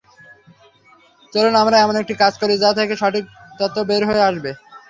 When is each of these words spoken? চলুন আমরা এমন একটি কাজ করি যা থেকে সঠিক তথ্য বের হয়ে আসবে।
চলুন 1.33 1.53
আমরা 1.61 1.77
এমন 1.79 1.95
একটি 2.01 2.13
কাজ 2.21 2.33
করি 2.41 2.53
যা 2.57 2.69
থেকে 2.77 2.93
সঠিক 3.01 3.25
তথ্য 3.59 3.77
বের 3.89 4.01
হয়ে 4.09 4.25
আসবে। 4.29 4.51